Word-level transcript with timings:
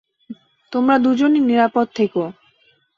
তোমরা 0.71 0.95
দুজনই 0.97 1.41
নিরাপদ 1.41 1.87
থেকো। 1.95 2.23